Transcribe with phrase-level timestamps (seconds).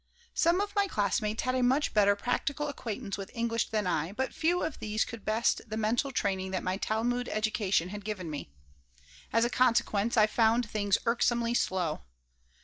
[0.33, 4.33] Some of my classmates had a much better practical acquaintance with English than I, but
[4.33, 8.49] few of these could best the mental training that my Talmud education had given me.
[9.31, 12.01] As a consequence, I found things irksomely slow.